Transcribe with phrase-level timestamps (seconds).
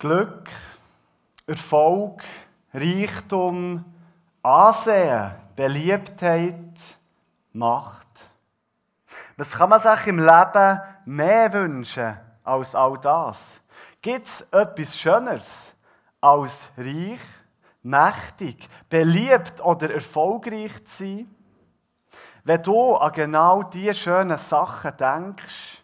[0.00, 0.48] Glück,
[1.48, 2.22] Erfolg,
[2.72, 3.84] Reichtum,
[4.44, 6.54] Ansehen, Beliebtheit,
[7.52, 8.06] Macht.
[9.36, 13.60] Was kann man sich im Leben mehr wünschen als all das?
[14.00, 15.72] Gibt es etwas Schöneres
[16.20, 17.18] als reich,
[17.82, 21.34] mächtig, beliebt oder erfolgreich zu sein?
[22.44, 25.82] Wenn du an genau diese schönen Sachen denkst,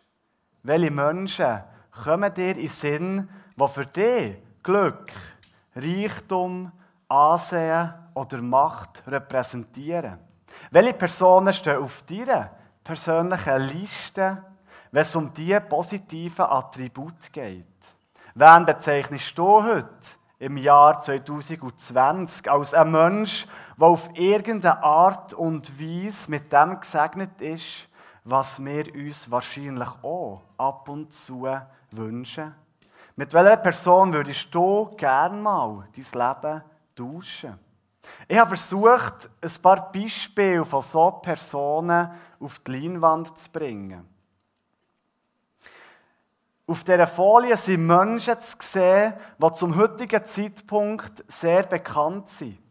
[0.62, 5.10] welche Menschen kommen dir in den Sinn, die für dich Glück,
[5.74, 6.72] Reichtum,
[7.08, 10.18] Ansehen oder Macht repräsentieren?
[10.70, 12.50] Welche Personen stehen auf deiner
[12.82, 14.42] persönlichen Liste,
[14.90, 17.64] wenn es um diese positiven Attribute geht?
[18.34, 19.88] Wen bezeichnest du heute
[20.38, 23.46] im Jahr 2020 als ein Mensch,
[23.78, 27.88] der auf irgendeine Art und Weise mit dem gesegnet ist,
[28.24, 31.48] was wir uns wahrscheinlich auch ab und zu
[31.92, 32.54] wünschen?
[33.16, 36.62] Mit welcher Person würdest du gerne mal dein Leben
[36.96, 37.58] tauschen?
[38.26, 44.08] Ich habe versucht, ein paar Beispiele von solchen Personen auf die Leinwand zu bringen.
[46.66, 52.63] Auf dieser Folie sind Menschen zu sehen, die zum heutigen Zeitpunkt sehr bekannt sind.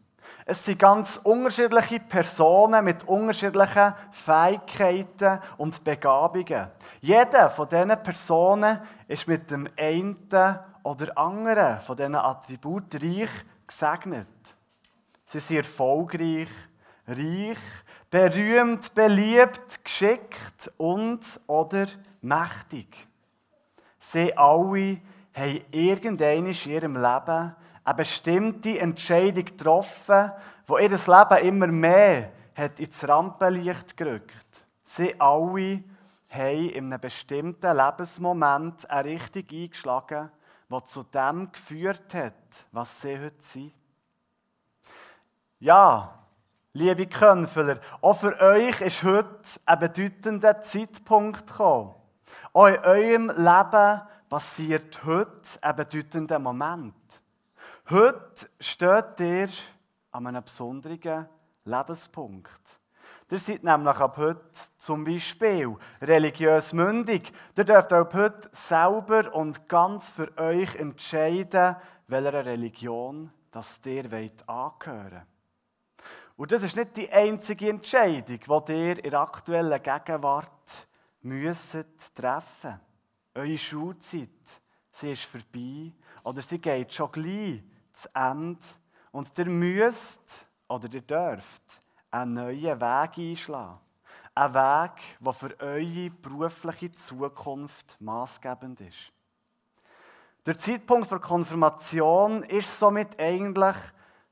[0.46, 6.68] Es sind ganz unterschiedliche Personen mit unterschiedlichen Fähigkeiten und Begabungen.
[7.00, 8.78] Jede von diesen Personen
[9.08, 10.28] ist mit dem einen
[10.82, 13.30] oder anderen von diesen Attributen reich
[13.66, 14.28] gesegnet.
[15.24, 16.48] Sie sind erfolgreich,
[17.08, 17.58] reich,
[18.10, 21.86] berühmt, beliebt, geschickt und oder
[22.20, 23.06] mächtig.
[23.98, 25.00] Sie alle
[25.32, 30.32] haben irgendwann in ihrem Leben eine bestimmte Entscheidung getroffen,
[30.68, 34.66] die ihr Leben immer mehr hat ins Rampenlicht gerückt.
[34.82, 35.82] Sie alle
[36.28, 40.30] haben in einem bestimmten Lebensmoment eine Richtung eingeschlagen,
[40.70, 43.72] die zu dem geführt hat, was sie heute sind.
[45.58, 46.18] Ja,
[46.72, 51.94] liebe Könfeler, auch für euch ist heute ein bedeutender Zeitpunkt gekommen.
[52.52, 56.94] Auch in eurem Leben passiert heute ein bedeutender Moment.
[57.90, 59.48] Heute steht ihr
[60.10, 61.28] an einem besonderen
[61.66, 62.80] Lebenspunkt.
[63.30, 64.40] Ihr seid nämlich ab heute
[64.78, 67.30] zum Beispiel religiös mündig.
[67.54, 75.12] Ihr dürft ab heute selber und ganz für euch entscheiden, welcher Religion das ihr angehören
[75.12, 75.26] wollt.
[76.36, 80.88] Und das ist nicht die einzige Entscheidung, die ihr in der aktuellen Gegenwart
[81.20, 82.80] müsst treffen.
[83.34, 87.62] Eure Schulzeit, sie ist vorbei oder sie geht schon gleich
[87.94, 88.60] zu Ende
[89.12, 93.78] und ihr müsst oder ihr dürft einen neuen Weg einschlagen.
[94.34, 99.12] Ein Weg, der für eure berufliche Zukunft maßgebend ist.
[100.44, 103.76] Der Zeitpunkt für Konfirmation ist somit eigentlich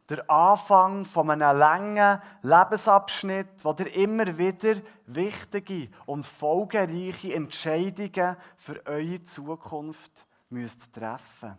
[0.08, 4.74] der Anfang von einem langen Lebensabschnitt, wo ihr immer wieder
[5.06, 11.56] wichtige und folgenreiche Entscheidungen für eure Zukunft müsst treffen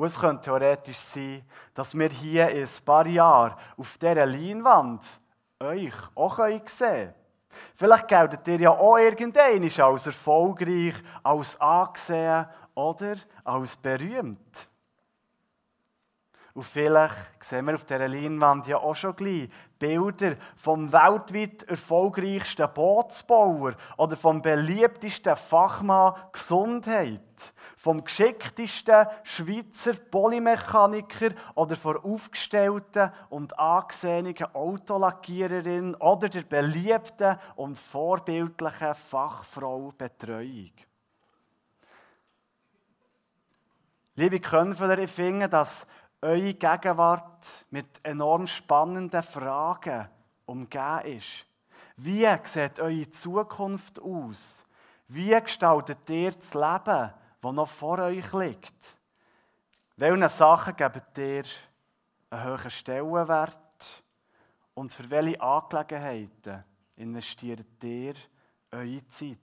[0.00, 1.42] Und es könnte theoretisch sein,
[1.74, 5.20] dass wir hier in ein paar Jahren auf dieser Leinwand
[5.62, 7.14] euch auch sehen können.
[7.74, 14.69] Vielleicht geltet ihr ja auch irgendein als erfolgreich, als angesehen oder als berühmt.
[16.52, 22.68] Und vielleicht sehen wir auf dieser Leinwand ja auch schon gleich Bilder vom weltweit erfolgreichsten
[22.74, 27.20] Bootsbauer oder vom beliebtesten Fachmann Gesundheit,
[27.76, 38.94] vom geschicktesten Schweizer Polymechaniker oder von aufgestellten und angesehenen Autolackiererin oder der beliebten und vorbildlichen
[38.96, 40.72] Fachfrau Betreuung.
[44.16, 45.86] Liebe Könfeler, ich finde, dass
[46.22, 50.08] eure Gegenwart mit enorm spannenden Fragen
[50.46, 51.46] umgeben ist.
[51.96, 54.64] Wie sieht eure Zukunft aus?
[55.08, 58.96] Wie gestaltet ihr das Leben, das noch vor euch liegt?
[59.96, 61.44] Welchen Sachen gebt ihr
[62.30, 63.58] einen hohen Stellenwert?
[64.74, 66.64] Und für welche Angelegenheiten
[66.96, 68.14] investiert ihr
[68.70, 69.38] eure Zeit?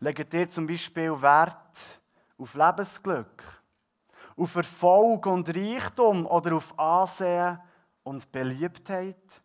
[0.00, 2.00] Legt ihr zum Beispiel Wert
[2.38, 3.61] auf Lebensglück?
[4.36, 7.58] Auf Erfolg und Reichtum oder auf Ansehen
[8.02, 9.42] und Beliebtheit?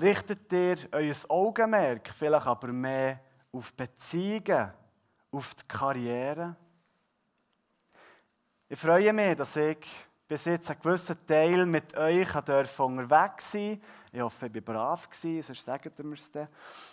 [0.00, 3.20] Richtet ihr euer Augenmerk vielleicht aber mehr
[3.52, 4.72] auf Beziehungen,
[5.32, 6.56] auf die Karriere?
[8.68, 9.78] Ich freue mich, dass ich
[10.28, 13.80] bis jetzt einen gewissen Teil mit euch unterwegs sein
[14.12, 16.48] Ich hoffe, ich war brav, sonst sagt ihr mir es dann.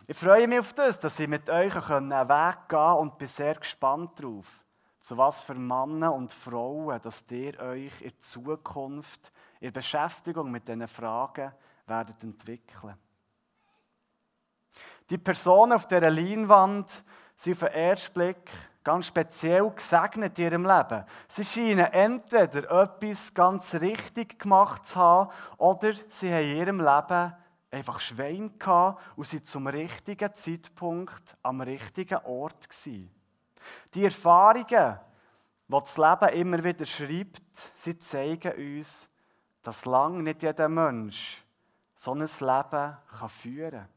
[0.07, 3.27] Ich freue mich auf das, dass ich mit euch einen Weg gehen kann und bin
[3.27, 4.62] sehr gespannt darauf
[5.03, 10.87] zu was für Männer und Frauen, dass ihr euch in Zukunft in Beschäftigung mit diesen
[10.87, 11.51] Fragen
[11.85, 12.95] werdet entwickeln.
[15.09, 17.03] Die Personen auf dieser Leinwand
[17.35, 18.49] sind auf den ersten Blick
[18.81, 21.03] ganz speziell gesegnet in ihrem Leben.
[21.27, 27.33] Sie scheinen entweder etwas ganz richtig gemacht zu haben oder sie haben in ihrem Leben
[27.71, 33.13] einfach Schwein gehabt und sind zum richtigen Zeitpunkt am richtigen Ort gewesen.
[33.93, 34.99] Die Erfahrungen,
[35.67, 37.41] die das Leben immer wieder schreibt,
[37.75, 39.07] sie zeigen uns,
[39.61, 41.43] dass lang nicht jeder Mensch
[41.95, 43.87] so ein Leben kann führen kann.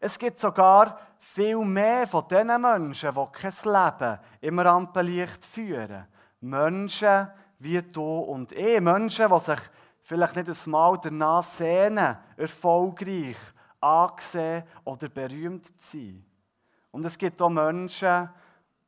[0.00, 6.06] Es gibt sogar viel mehr von diesen Menschen, die kein Leben im Rampenlicht führen.
[6.40, 7.28] Menschen
[7.58, 8.80] wie du und ich.
[8.80, 9.60] Menschen, die sich
[10.02, 13.36] vielleicht nicht einmal danach sehnen, erfolgreich,
[13.80, 16.24] angesehen oder berühmt zu sein.
[16.90, 18.28] Und es gibt auch Menschen,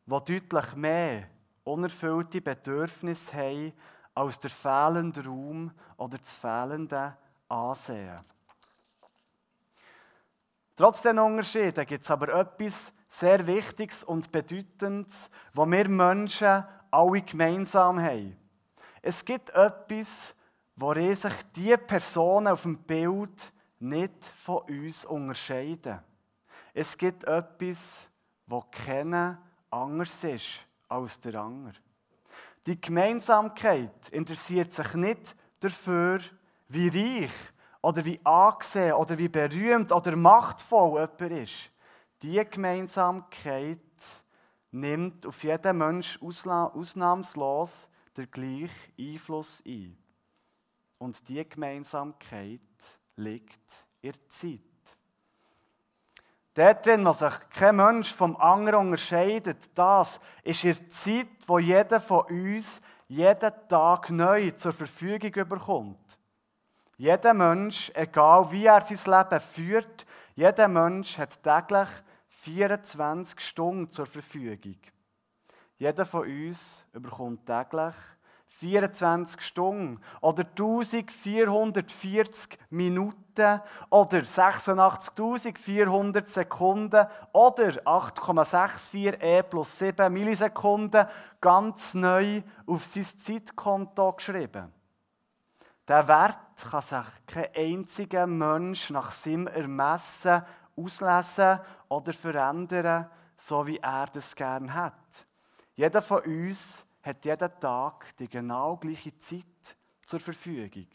[0.06, 1.28] die deutlich mehr
[1.64, 3.72] unerfüllte Bedürfnisse haben
[4.14, 7.16] als der fehlende Raum oder das fehlende
[7.48, 8.20] Ansehen.
[10.74, 17.22] Trotz den Unterschieden gibt es aber etwas sehr Wichtiges und Bedeutendes, was wir Menschen alle
[17.22, 18.36] gemeinsam haben.
[19.02, 20.34] Es gibt etwas,
[20.76, 26.00] worin sich die Personen auf dem Bild nicht von uns unterscheiden.
[26.72, 28.08] Es gibt etwas,
[28.46, 31.74] das keiner anders ist als der andere.
[32.66, 36.20] Die Gemeinsamkeit interessiert sich nicht dafür,
[36.68, 37.32] wie reich
[37.80, 41.72] oder wie angesehen oder wie berühmt oder machtvoll jemand ist.
[42.22, 43.80] Diese Gemeinsamkeit
[44.70, 49.96] nimmt auf jeden Mensch ausnahmslos den gleichen Einfluss ein.
[50.98, 52.60] Und diese Gemeinsamkeit
[53.16, 54.71] liegt in der Zeit.
[56.54, 61.98] Dort drin, was sich kein Mensch vom anderen unterscheidet, das ist in Zeit, wo jeder
[61.98, 66.18] von uns jeden Tag neu zur Verfügung bekommt.
[66.98, 70.04] Jeder Mensch, egal wie er sein Leben führt,
[70.34, 71.88] jeder Mensch hat täglich
[72.28, 74.76] 24 Stunden zur Verfügung.
[75.78, 77.94] Jeder von uns bekommt täglich
[78.46, 83.21] 24 Stunden oder 1440 Minuten
[83.90, 91.06] oder 86.400 Sekunden oder 8,64 E plus 7 Millisekunden
[91.40, 94.72] ganz neu auf sein Zeitkonto geschrieben.
[95.88, 96.38] Der Wert
[96.70, 100.42] kann sich kein einziger Mensch nach seinem Ermessen
[100.76, 101.58] auslesen
[101.88, 104.92] oder verändern, so wie er das gern hat.
[105.74, 109.76] Jeder von uns hat jeden Tag die genau gleiche Zeit
[110.06, 110.86] zur Verfügung.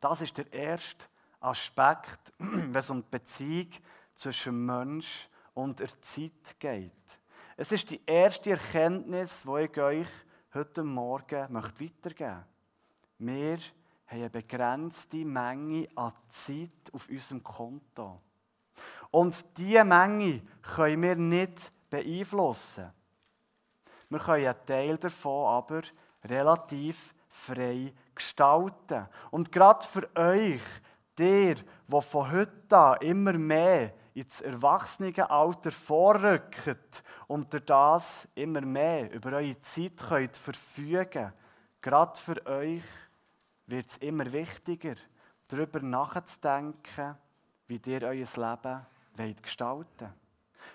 [0.00, 1.06] Das ist der erste
[1.40, 3.70] Aspekt, wenn es um die Beziehung
[4.14, 6.92] zwischen Mensch und der Zeit geht.
[7.56, 10.08] Es ist die erste Erkenntnis, die ich euch
[10.54, 12.44] heute Morgen weitergeben
[13.18, 13.18] möchte.
[13.18, 13.62] Wir haben
[14.06, 18.20] eine begrenzte Menge an Zeit auf unserem Konto.
[19.10, 22.92] Und diese Menge können wir nicht beeinflussen.
[24.08, 25.82] Wir können einen Teil davon aber
[26.24, 29.08] relativ frei gestalten.
[29.30, 30.62] Und gerade für euch,
[31.16, 31.56] der,
[31.88, 39.32] der von heute an immer mehr ins Erwachsenenalter vorrückt und durch das immer mehr über
[39.32, 41.32] eure Zeit könnt verfügen
[41.80, 42.82] gerade für euch
[43.66, 44.94] wird es immer wichtiger,
[45.48, 47.16] darüber nachzudenken,
[47.66, 50.12] wie ihr euer Leben wollt gestalten.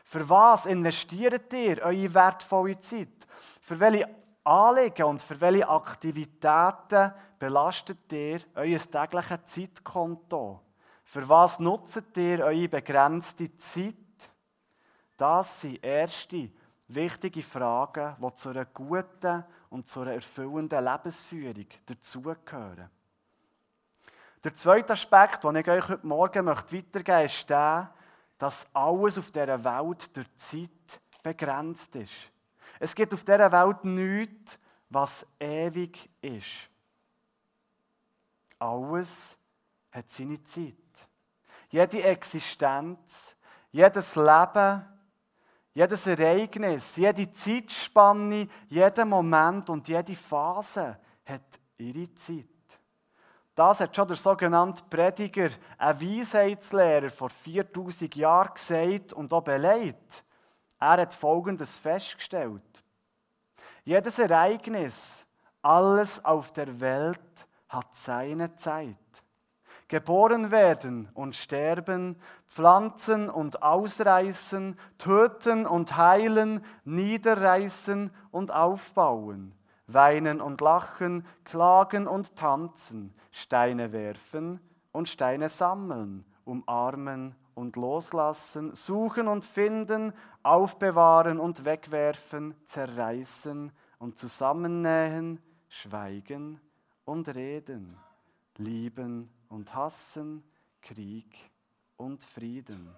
[0.04, 3.28] Für was investiert ihr eure wertvolle Zeit?
[3.62, 4.10] Für welche
[4.44, 10.62] Anliegen und für welche Aktivitäten belastet ihr euer tägliches Zeitkonto?
[11.04, 13.96] Für was nutzt ihr eure begrenzte Zeit?
[15.18, 16.50] Das sind erste
[16.90, 22.90] wichtige Fragen, die zu einer guten und zu einer erfüllenden Lebensführung dazugehören.
[24.44, 27.94] Der zweite Aspekt, den ich euch heute Morgen weitergeben möchte, ist der,
[28.38, 32.33] dass alles auf dieser Welt durch Zeit begrenzt ist.
[32.84, 34.60] Es gibt auf dieser Welt nichts,
[34.90, 36.70] was ewig ist.
[38.60, 39.38] Alles
[39.94, 40.76] hat seine Zeit.
[41.70, 43.38] Jede Existenz,
[43.72, 44.86] jedes Leben,
[45.74, 52.48] jedes Ereignis, jede Zeitspanne, jeder Moment und jede Phase hat ihre Zeit.
[53.56, 60.26] Das hat schon der sogenannte Prediger, ein Weisheitslehrer vor 4000 Jahren gesagt und auch beleidigt.
[60.82, 62.73] Er hat Folgendes festgestellt.
[63.86, 65.26] Jedes Ereignis,
[65.62, 68.98] alles auf der Welt hat seine Zeit.
[69.90, 72.16] geboren werden und sterben,
[72.48, 79.54] pflanzen und ausreißen, töten und heilen, niederreißen und aufbauen,
[79.86, 84.60] weinen und lachen, klagen und tanzen, Steine werfen
[84.94, 95.42] und Steine sammeln, umarmen und loslassen, suchen und finden, aufbewahren und wegwerfen, zerreißen und zusammennähen,
[95.70, 96.60] schweigen
[97.06, 97.98] und reden,
[98.58, 100.44] lieben und hassen,
[100.82, 101.52] Krieg
[101.98, 102.96] und Frieden.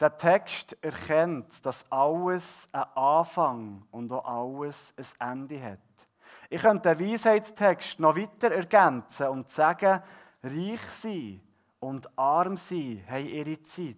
[0.00, 5.78] Der Text erkennt, dass alles einen Anfang und auch alles ein Ende hat.
[6.50, 10.02] Ich könnte den Weisheitstext noch weiter ergänzen und sagen,
[10.42, 11.40] reich sein
[11.82, 13.96] und arm sein haben ihre Zeit.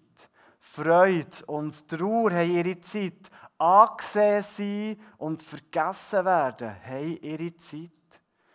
[0.58, 3.30] Freude und Trauer haben ihre Zeit.
[3.58, 7.90] Angesehen sein und vergessen werden haben ihre Zeit.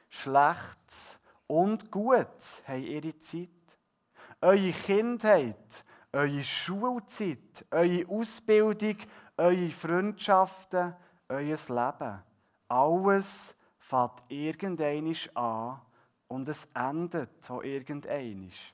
[0.09, 3.49] Schlechtes und Gutes haben ihre Zeit.
[4.41, 8.97] Eure Kindheit, eure Schulzeit, eure Ausbildung,
[9.37, 10.95] eure Freundschaften,
[11.27, 12.23] euer Leben.
[12.67, 15.79] Alles fängt irgendeinisch an
[16.27, 18.73] und es endet auch irgendeinisch.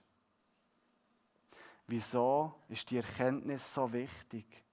[1.88, 4.64] Wieso ist die Erkenntnis so wichtig?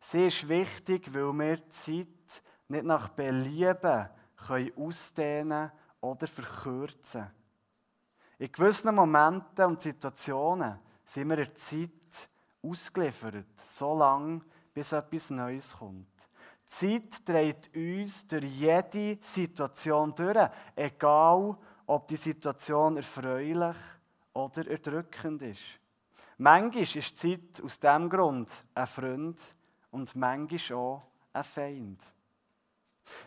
[0.00, 7.30] Sie ist wichtig, weil wir die Zeit nicht nach Belieben können ausdehnen oder verkürzen.
[8.38, 11.90] In gewissen Momenten und Situationen sind wir der Zeit
[12.62, 14.40] ausgeliefert, so lange,
[14.72, 16.06] bis etwas Neues kommt.
[16.64, 23.76] Die Zeit trägt uns durch jede Situation durch, egal ob die Situation erfreulich
[24.34, 25.80] oder erdrückend ist.
[26.40, 29.40] Manchmal ist die Zeit aus diesem Grund ein Freund
[29.90, 31.02] und manchmal auch
[31.32, 32.00] ein Feind.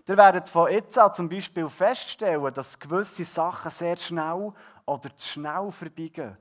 [0.08, 4.54] Ihr werdet von jetzt an zum Beispiel feststellen, dass gewisse Sachen sehr schnell
[4.86, 6.38] oder zu schnell vorbeigehen.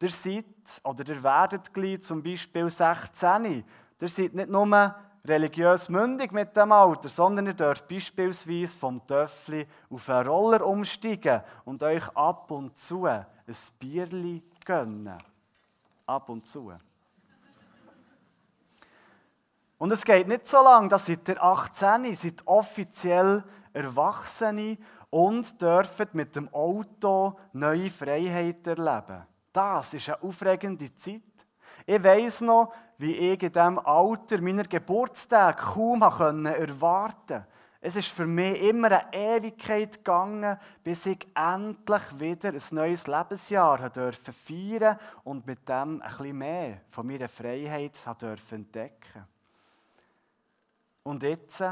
[0.00, 0.44] Ihr seid
[0.84, 3.64] oder ihr werdet gleich zum Beispiel 16.
[4.00, 4.94] Ihr seid nicht nur
[5.26, 11.42] religiös mündig mit dem Alter, sondern ihr dürft beispielsweise vom Töffli auf einen Roller umsteigen
[11.64, 13.26] und euch ab und zu ein
[13.78, 15.18] Bierli gönnen.
[16.06, 16.72] Ab und zu.
[19.78, 23.42] Und es geht nicht so lange, dass seid ihr 18, seid offiziell
[23.72, 24.78] Erwachsene
[25.10, 29.26] und dürft mit dem Auto neue Freiheiten erleben.
[29.52, 31.22] Das ist eine aufregende Zeit.
[31.86, 36.46] Ich weiss noch, wie ich in diesem Alter meiner Geburtstag kaum erwarten
[36.80, 37.46] konnte.
[37.86, 43.90] Es ist für mich immer eine Ewigkeit gegangen, bis ich endlich wieder ein neues Lebensjahr
[43.90, 49.26] durfte feiern und mit dem ein bisschen mehr von meiner Freiheit durfte entdecken.
[51.02, 51.62] Und jetzt,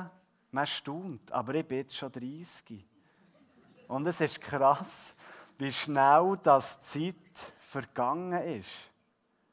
[0.50, 2.84] man staunt, aber ich bin jetzt schon 30.
[3.88, 5.14] Und es ist krass,
[5.56, 8.68] wie schnell das Zeit vergangen ist.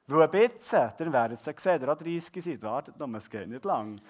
[0.08, 3.48] Weil ein bisschen, dann werdet ihr sehen, ihr auch 30 seid, wartet noch, es geht
[3.48, 4.02] nicht lang.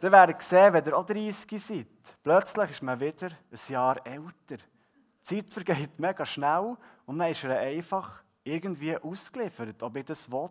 [0.00, 1.86] Dann werdet ihr sehen, wenn ihr auch 30 seid,
[2.22, 4.56] plötzlich ist man wieder ein Jahr älter.
[4.56, 10.48] Die Zeit vergeht mega schnell und dann ist einfach irgendwie ausgeliefert, ob ich das will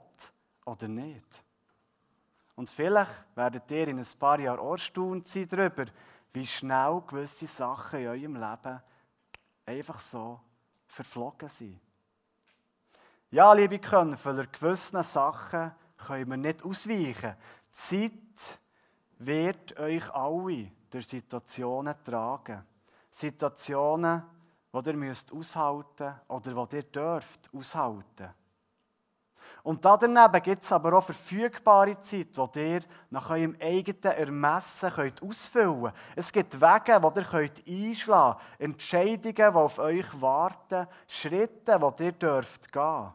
[0.65, 1.43] oder nicht.
[2.55, 5.85] Und vielleicht werdet ihr in ein paar Jahren erstaunt sein darüber,
[6.31, 8.83] wie schnell gewisse Sachen in eurem Leben
[9.65, 10.39] einfach so
[10.85, 11.79] verflogen sind.
[13.31, 17.35] Ja, liebe Könner, gewissen Sachen können wir nicht ausweichen.
[17.67, 18.59] Die Zeit
[19.19, 22.65] wird euch alle durch Situationen tragen.
[23.11, 24.23] Situationen,
[24.73, 28.29] die ihr müsst aushalten oder die ihr dürft aushalten.
[29.63, 35.21] Und daneben gibt es aber auch verfügbare Zeit, die ihr nach eurem eigenen Ermessen könnt
[35.21, 35.95] ausfüllen könnt.
[36.15, 42.03] Es gibt Wege, die ihr könnt einschlagen könnt, Entscheidungen, die auf euch warten, Schritte, die
[42.03, 43.13] ihr dürft gehen.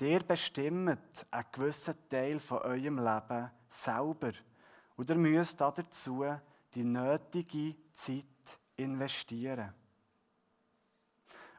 [0.00, 4.32] Ihr bestimmt einen gewissen Teil von eurem Leben selber.
[4.96, 6.24] Und ihr müsst dazu
[6.74, 8.24] die nötige Zeit
[8.76, 9.72] investieren.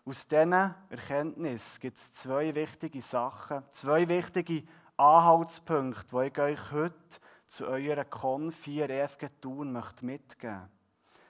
[0.06, 4.64] Aus diesen Erkenntnissen gibt es zwei wichtige Sachen, zwei wichtige
[4.96, 10.70] Anhaltspunkte, die ich euch heute zu eurer Con 4 EFG Thun möchte mitgeben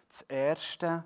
[0.10, 1.04] Das erste,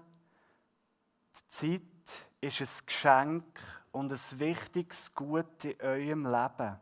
[1.33, 3.59] die Zeit ist ein Geschenk
[3.91, 6.77] und ein wichtiges Gut in eurem Leben.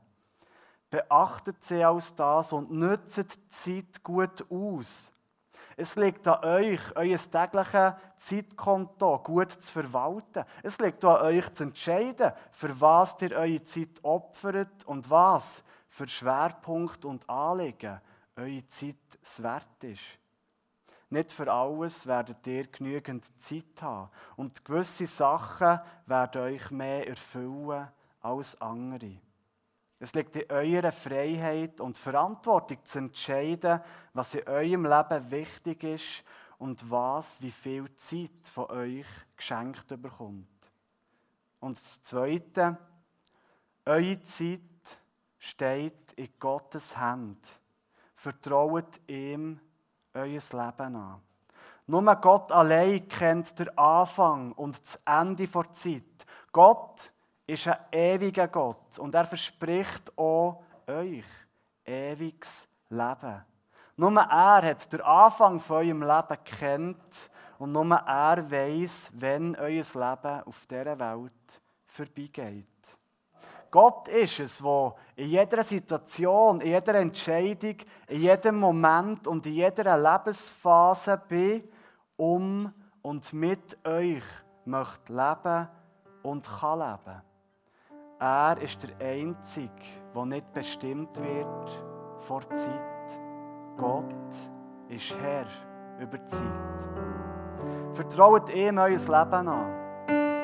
[0.90, 5.12] Beachtet sie als das und nutzt die Zeit gut aus.
[5.78, 10.44] Es liegt an euch, euer tägliches Zeitkonto gut zu verwalten.
[10.62, 16.08] Es liegt an euch zu entscheiden, für was ihr eure Zeit opfert und was für
[16.08, 18.02] Schwerpunkt und Anliegen
[18.36, 20.02] eure Zeit wert ist.
[21.12, 24.10] Nicht für alles werdet ihr genügend Zeit haben.
[24.36, 27.88] Und gewisse Sachen werden euch mehr erfüllen
[28.22, 29.18] als andere.
[30.00, 33.82] Es liegt in eurer Freiheit und Verantwortung zu entscheiden,
[34.14, 36.24] was in eurem Leben wichtig ist
[36.58, 40.48] und was wie viel Zeit von euch geschenkt bekommt.
[41.60, 42.78] Und das Zweite,
[43.86, 44.62] eure Zeit
[45.38, 47.46] steht in Gottes Hand.
[48.16, 49.60] Vertraut ihm
[50.14, 51.22] euer Leben an.
[51.88, 56.04] Nur Gott allein kennt den Anfang und das Ende der Zeit.
[56.52, 57.12] Gott
[57.50, 61.26] ist ein ewiger Gott und er verspricht auch euch
[61.84, 63.44] ewiges Leben.
[63.98, 69.84] Nur er hat den Anfang von eurem Leben kennt und nur er weiß, wenn euer
[69.84, 72.66] Leben auf dieser Welt vorbeigeht.
[73.72, 77.76] Gott ist es, wo in jeder Situation, in jeder Entscheidung,
[78.08, 81.68] in jedem Moment und in jeder Lebensphase bin,
[82.16, 84.24] um und mit euch
[84.66, 85.68] möchte leben
[86.24, 87.29] und kann leben.
[88.22, 89.72] Er ist der Einzige,
[90.14, 91.70] der nicht bestimmt wird
[92.18, 93.20] vor Zeit.
[93.78, 94.04] Gott
[94.90, 95.46] ist Herr
[96.02, 96.44] über Zeit.
[97.94, 99.74] Vertraut ihm euer Leben an.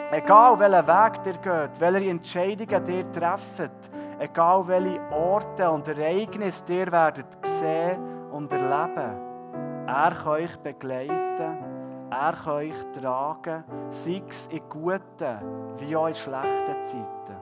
[0.10, 6.90] Egal welchen Weg ihr geht, welche Entscheidungen ihr trefft, egal welche Orte und Ereignisse ihr
[6.90, 11.75] werdet sehen und erleben, er kann euch begleiten,
[12.16, 17.38] er kann euch tragen, sei es in guten wie auch in schlechten Zeiten.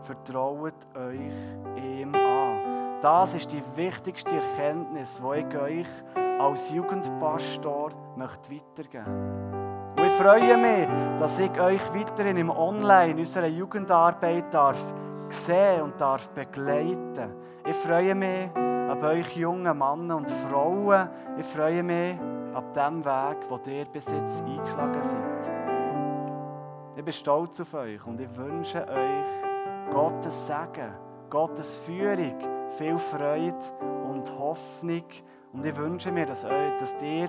[0.00, 3.00] Vertraut euch ihm an.
[3.00, 5.86] Das ist die wichtigste Erkenntnis, die ich euch
[6.40, 9.04] als Jugendpastor weitergeben möchte.
[9.98, 14.82] Und ich freue mich, dass ich euch weiterhin im Online in unserer Jugendarbeit darf
[15.28, 17.34] sehen und darf begleiten.
[17.66, 21.08] Ich freue mich ab euch jungen Männer und Frauen.
[21.36, 22.18] Ich freue mich
[22.56, 25.50] ab dem Weg, wo ihr bis jetzt eingeschlagen seid.
[26.96, 30.94] Ich bin stolz auf euch und ich wünsche euch Gottes Segen,
[31.28, 32.38] Gottes Führung,
[32.70, 33.58] viel Freude
[34.08, 35.04] und Hoffnung
[35.52, 37.28] und ich wünsche mir, dass, euch, dass ihr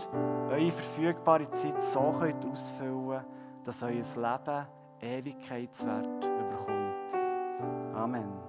[0.50, 4.68] eure verfügbare Zeit so könnt ausfüllen könnt, dass euer Leben
[5.02, 7.14] Ewigkeitswert überkommt.
[7.94, 8.48] Amen.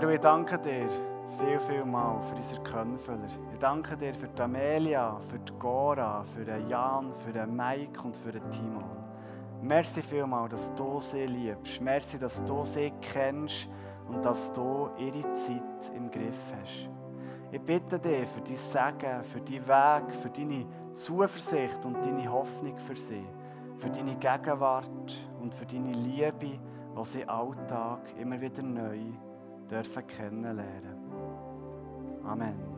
[0.00, 0.88] Herr, ich danke dir
[1.38, 3.28] viel, viel mal für unsere Könfüller.
[3.52, 8.00] Ich danke dir für die Amelia, für die Gora, für den Jan, für den Mike
[8.02, 8.82] und für den Timon.
[9.60, 11.82] Merci vielmal, dass du sie liebst.
[11.82, 13.68] Merci, dass du sie kennst
[14.08, 16.88] und dass du ihre Zeit im Griff hast.
[17.52, 22.78] Ich bitte dich für dein Segen, für deinen Weg, für deine Zuversicht und deine Hoffnung
[22.78, 23.26] für sie,
[23.76, 29.12] für deine Gegenwart und für deine Liebe, die sie Alltag immer wieder neu
[29.70, 30.98] dürfen kennenlernen.
[32.24, 32.69] Amen.